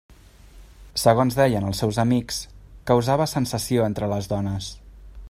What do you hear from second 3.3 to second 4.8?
sensació entre les dones.